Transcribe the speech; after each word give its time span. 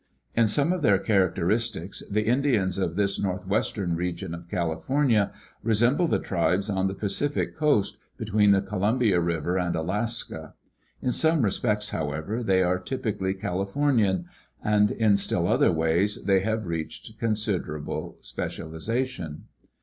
In 0.33 0.47
some 0.47 0.73
of 0.73 0.81
their 0.81 0.97
characteristics 0.97 2.01
the 2.09 2.25
Indians 2.25 2.79
of 2.79 2.95
this 2.95 3.19
northwestern 3.19 3.95
region 3.95 4.33
of 4.33 4.49
California 4.49 5.31
resemble 5.61 6.07
the 6.07 6.17
tribes 6.17 6.71
on 6.71 6.87
the 6.87 6.95
Pacific 6.95 7.55
coast 7.55 7.97
between 8.17 8.49
the 8.49 8.63
Columbia 8.63 9.19
river 9.19 9.59
and 9.59 9.75
Alaska; 9.75 10.55
in 11.03 11.11
some 11.11 11.43
respects, 11.43 11.91
however, 11.91 12.41
they 12.41 12.63
are 12.63 12.79
typically 12.79 13.35
Calif 13.35 13.75
ornian; 13.75 14.25
and 14.63 14.89
in 14.89 15.17
still 15.17 15.47
other 15.47 15.71
ways 15.71 16.23
they 16.25 16.39
have 16.39 16.65
reached 16.65 17.19
considerable 17.19 18.17
specialization. 18.21 19.43